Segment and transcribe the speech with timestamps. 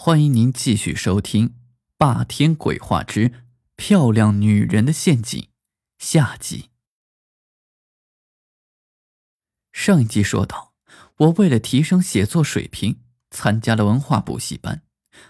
[0.00, 1.48] 欢迎您继续收听
[1.96, 3.32] 《霸天鬼话之
[3.74, 5.42] 漂亮女人的陷阱》
[5.98, 6.70] 下集。
[9.72, 10.72] 上一集说到，
[11.16, 13.00] 我为了提升写作水平，
[13.32, 14.82] 参加了文化补习班。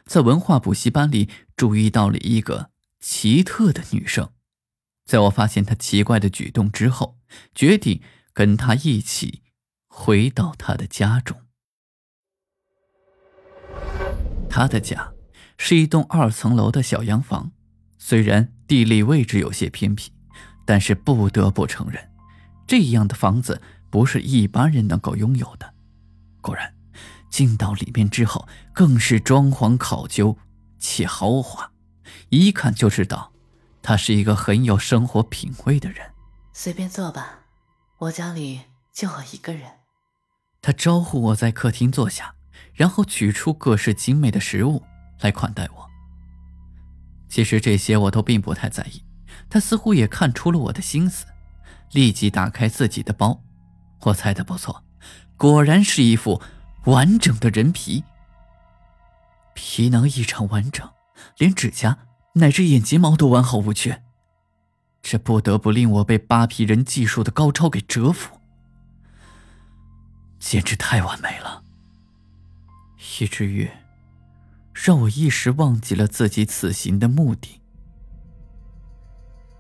[0.04, 4.35] 在文化补习班里，注意到了一个奇特的女生。
[5.06, 7.19] 在我发现她奇怪的举动之后，
[7.54, 8.03] 决定
[8.35, 9.42] 跟她一起
[9.87, 11.47] 回到她的家中。
[14.59, 15.13] 他的家
[15.56, 17.53] 是一栋二层楼的小洋房，
[17.97, 20.11] 虽然地理位置有些偏僻，
[20.66, 22.11] 但是不得不承认，
[22.66, 25.75] 这样的房子不是一般人能够拥有的。
[26.41, 26.75] 果然，
[27.30, 30.37] 进到里面之后，更是装潢考究
[30.80, 31.71] 且豪华，
[32.30, 33.33] 一看就知道
[33.80, 36.05] 他是一个很有生活品味的人。
[36.52, 37.43] 随便坐吧，
[37.99, 39.71] 我家里就我一个人。
[40.61, 42.35] 他招呼我在客厅坐下。
[42.75, 44.83] 然后取出各式精美的食物
[45.21, 45.89] 来款待我。
[47.29, 49.02] 其实这些我都并不太在意，
[49.51, 51.27] 他似乎也看出了我的心思，
[51.93, 53.43] 立即打开自己的包。
[54.02, 54.85] 我猜的不错，
[55.37, 56.41] 果然是一副
[56.85, 58.05] 完整的人皮，
[59.54, 60.88] 皮囊异常完整，
[61.37, 61.99] 连指甲
[62.35, 64.02] 乃至眼睫毛都完好无缺。
[65.02, 68.41] 这不得不令我被扒皮人技术的高超给折服，
[70.38, 71.62] 简直太完美了。
[72.98, 73.68] 以至于
[74.72, 77.60] 让我一时忘记了自己此行的目的。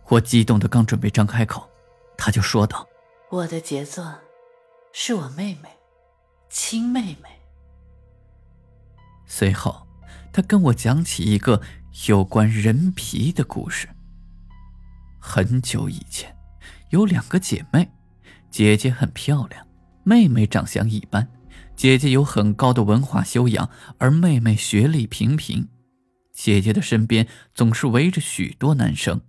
[0.08, 1.68] 我激动的刚准备张开口，
[2.16, 2.86] 他就说道
[3.30, 4.14] ：“我的杰作，
[4.92, 5.68] 是我妹妹，
[6.48, 7.28] 亲妹妹。”
[9.26, 9.86] 随后，
[10.32, 11.60] 他跟我讲起一个
[12.08, 13.88] 有关人皮的故事。
[15.20, 16.34] 很久以前，
[16.90, 17.90] 有两个姐妹，
[18.50, 19.66] 姐姐很漂亮，
[20.04, 21.28] 妹妹长相一般。
[21.78, 25.68] 姐姐有很高的文化修养，而妹妹学历平平。
[26.32, 29.20] 姐姐的身边总是围着许多男生，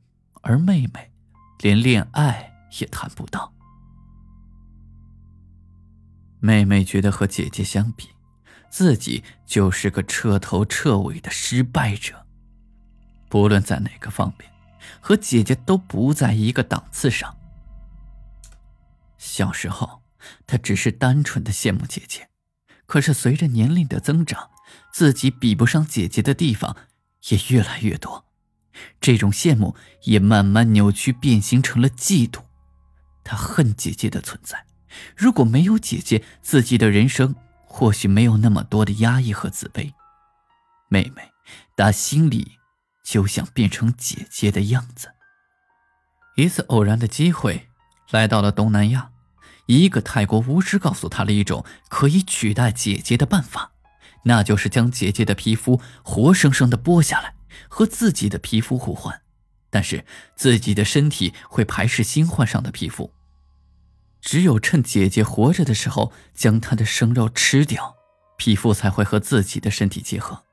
[0.42, 1.12] 而妹妹
[1.60, 3.54] 连恋爱也谈不到。
[6.40, 8.10] 妹妹觉得和姐姐相比，
[8.72, 12.26] 自己就是个彻头彻尾的失败者，
[13.30, 14.50] 不论在哪个方面，
[15.00, 17.38] 和姐姐都不在一个档次上。
[19.20, 20.02] 小时候，
[20.48, 22.28] 她只是单纯的羡慕姐姐。
[22.90, 24.50] 可是随着年龄的增长，
[24.92, 26.76] 自己比不上姐姐的地方
[27.30, 28.26] 也越来越多，
[29.00, 32.40] 这种羡慕也慢慢扭曲变形成了嫉妒。
[33.24, 34.66] 他恨姐姐的存在，
[35.16, 39.94] 如果没有姐姐，自己的人生或许没有那么多的压抑和自卑。
[40.88, 41.22] 妹妹，
[41.76, 42.54] 打心里
[43.06, 45.10] 就想变成姐姐的样子。
[46.36, 47.70] 一次偶然的机会，
[48.10, 49.12] 来到了东南亚。
[49.70, 53.72] 一个泰国巫师告诉他了一种可以取代姐姐的办法，
[54.24, 57.36] 那就是将姐姐的皮肤活生生的剥下来，
[57.68, 59.22] 和自己的皮肤互换。
[59.70, 60.04] 但是
[60.36, 63.14] 自己的身体会排斥新换上的皮肤，
[64.20, 67.96] 只有趁姐姐活着的时候将她的生肉吃掉，
[68.38, 70.46] 皮肤才会和自己的身体结合。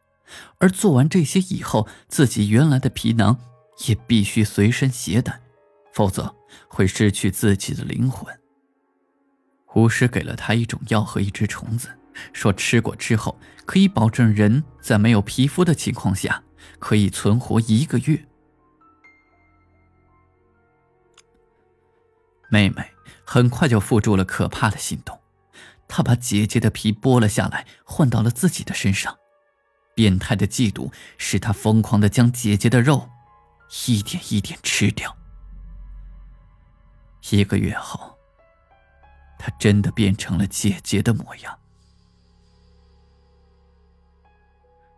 [0.59, 3.39] 而做完这些以后，自己原来的皮囊
[3.87, 5.41] 也必须随身携带，
[5.95, 6.37] 否则
[6.69, 8.39] 会失去自己的灵魂。
[9.77, 11.99] 巫师给了他一种药和一只虫子，
[12.33, 16.43] 说吃过之后可以保证人在没有皮肤的情况下
[16.79, 18.27] 可以存活一个月。
[22.49, 22.91] 妹妹
[23.25, 25.21] 很快就付诸了可怕的行动，
[25.87, 29.15] 她把姐姐的皮剥了下来，换到了自己的身上。
[29.95, 33.11] 变态的嫉妒使她疯狂的将姐姐的肉
[33.87, 35.15] 一点一点吃掉。
[37.29, 38.16] 一个月后。
[39.39, 41.59] 他真的变成了姐姐的模样。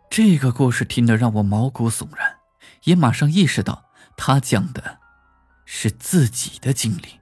[0.09, 2.37] 这个故事听得让我毛骨悚然，
[2.83, 3.85] 也马上意识到
[4.17, 4.99] 他讲的
[5.65, 7.19] 是自己的经历。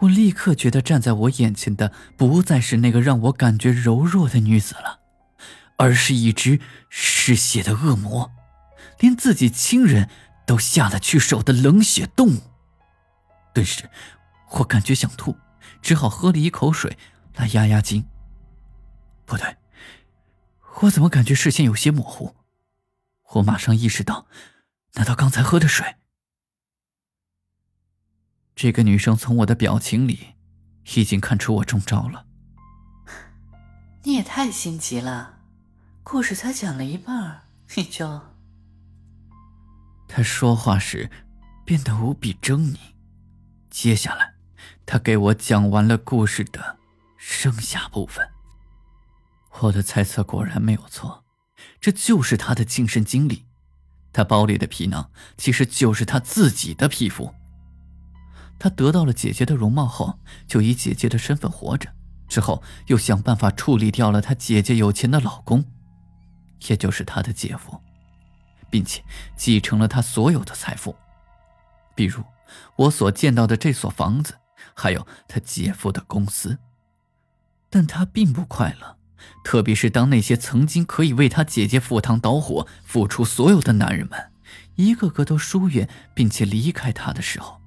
[0.00, 5.00] 我立刻觉得站在我眼前的不再是那个让我感觉柔弱的女子了，
[5.76, 6.60] 而是一只
[6.90, 8.30] 嗜血的恶魔，
[8.98, 10.10] 连自己亲人
[10.46, 12.42] 都下得去手的冷血动物。
[13.54, 13.88] 顿时，
[14.58, 15.34] 我感觉想吐。
[15.86, 16.98] 只好喝了一口水
[17.36, 18.04] 来压压惊。
[19.24, 19.56] 不对，
[20.80, 22.34] 我怎么感觉视线有些模糊？
[23.34, 24.26] 我马上意识到，
[24.94, 25.94] 难道刚才喝的水？
[28.56, 30.34] 这个女生从我的表情里
[30.96, 32.26] 已经看出我中招了。
[34.02, 35.38] 你也太心急了，
[36.02, 37.44] 故事才讲了一半
[37.76, 38.22] 你就……
[40.08, 41.08] 她说话时
[41.64, 42.76] 变得无比狰狞，
[43.70, 44.35] 接下来。
[44.86, 46.78] 他给我讲完了故事的
[47.16, 48.26] 剩下部分。
[49.60, 51.24] 我的猜测果然没有错，
[51.80, 53.44] 这就是他的亲身经历。
[54.12, 57.34] 他包里的皮囊其实就是他自己的皮肤。
[58.58, 61.92] 他得到了姐姐的容貌后，就以姐姐的身份活着，
[62.28, 65.62] 之后又想办法处理掉了他姐姐有钱的老公，
[66.68, 67.78] 也就是他的姐夫，
[68.70, 69.02] 并且
[69.36, 70.96] 继承了他所有的财富，
[71.94, 72.22] 比如
[72.76, 74.34] 我所见到的这所房子，
[74.74, 76.58] 还有他姐夫的公司。
[77.68, 78.96] 但他并不快乐，
[79.44, 84.30] 特别是当那些曾经可以为他姐姐赴汤蹈火、付出所有的男人们，
[84.76, 87.60] 一个个都疏远并且离开他的时候。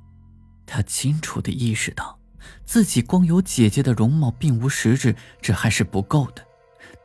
[0.66, 2.20] 他清楚地意识到，
[2.64, 6.46] 自己光有姐姐的容貌并无实质，这还是不够的。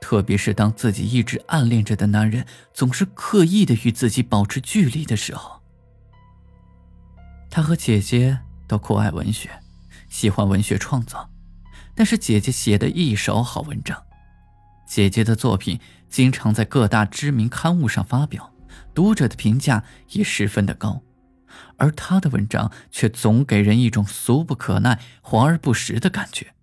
[0.01, 2.45] 特别是当自己一直暗恋着的男人
[2.75, 5.63] 总是刻意的与自己保持距离的时候。
[7.51, 8.39] 他和姐姐
[8.69, 9.51] 都酷爱文学，
[10.15, 11.29] 喜欢文学创作，
[11.93, 14.01] 但是姐姐写的一手好文章，
[14.87, 18.55] 姐姐的作品经常在各大知名刊物上发表，
[18.95, 21.03] 读者的评价也十分的高。
[21.79, 26.55] 而他的文章却总给人一种俗不可耐、华而不实的感觉，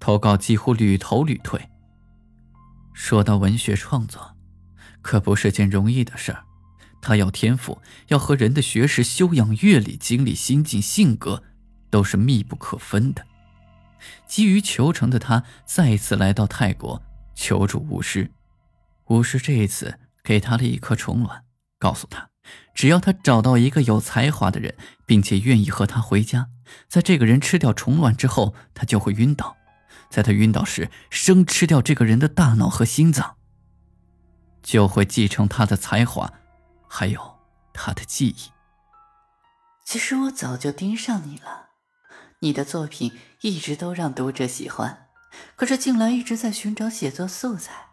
[0.00, 1.68] 投稿几乎屡投屡退。
[2.94, 4.38] 说到文学创作，
[5.02, 6.44] 可不是件容易的事儿，
[7.02, 11.42] 他要天赋，要和人的学识、修养、阅历、经历、心境、性格
[11.94, 13.24] 都是密不可分的。
[14.26, 17.00] 急于求成的他，再次来到泰国
[17.36, 18.32] 求助巫师。
[19.10, 21.44] 巫师这一次给他了一颗虫卵，
[21.78, 22.30] 告诉他。
[22.74, 24.74] 只要他找到一个有才华的人，
[25.06, 26.48] 并且愿意和他回家，
[26.88, 29.56] 在这个人吃掉虫卵之后，他就会晕倒。
[30.10, 33.36] 在他晕倒时，生吃掉这个人的大脑和心脏，
[34.64, 36.32] 就会继承他的才华，
[36.88, 37.38] 还有
[37.72, 38.50] 他的记忆。
[39.84, 41.63] 其实我早就盯上你了，
[42.44, 45.08] 你的作品一直都让读者喜欢，
[45.56, 47.86] 可是近来一直在寻找写作素材。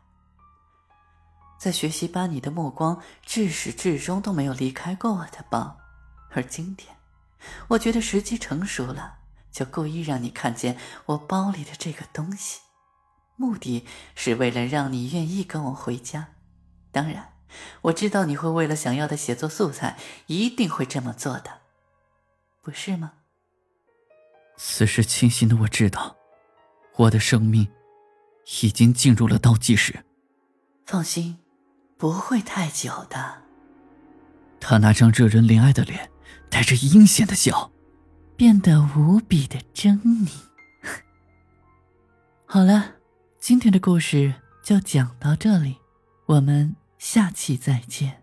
[1.57, 5.77] 在学习，把你的目光至始至终都没有离开过我的包，
[6.31, 6.98] 而今天，
[7.69, 9.19] 我觉得时机成熟了，
[9.53, 12.59] 就故意让你看见我包里的这个东西，
[13.38, 16.33] 目的是为了让你愿意跟我回家。
[16.92, 17.36] 当然，
[17.83, 19.97] 我知道你会为了想要的写作素材，
[20.27, 21.62] 一定会这么做的，
[22.62, 23.13] 不是吗？
[24.63, 26.16] 此时清醒的我知道，
[26.96, 27.68] 我的生命
[28.62, 30.06] 已经进入了倒计时。
[30.86, 31.40] 放心。
[31.98, 33.44] 不会太久的。
[34.60, 36.10] 他那张惹人怜爱的脸，
[36.50, 37.72] 带着阴险的笑，
[38.36, 40.28] 变得无比的狰狞。
[42.46, 42.96] 好了，
[43.40, 44.34] 今天的故事
[44.64, 45.78] 就讲到这里，
[46.25, 48.20] 我们下期再见。